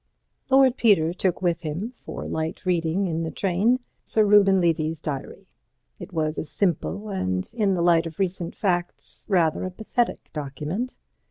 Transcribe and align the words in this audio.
Lord 0.49 0.77
Peter 0.77 1.13
took 1.13 1.43
with 1.43 1.61
him, 1.61 1.93
for 2.03 2.27
light 2.27 2.65
reading 2.65 3.05
in 3.05 3.21
the 3.21 3.29
train, 3.29 3.77
Sir 4.03 4.23
Reuben 4.25 4.59
Levy's 4.59 4.99
diary. 4.99 5.45
It 5.99 6.11
was 6.11 6.39
a 6.39 6.43
simple, 6.43 7.09
and 7.09 7.47
in 7.53 7.75
the 7.75 7.83
light 7.83 8.07
of 8.07 8.17
recent 8.17 8.55
facts, 8.55 9.23
rather 9.27 9.63
a 9.63 9.69
pathetic 9.69 10.31
document. 10.33 10.95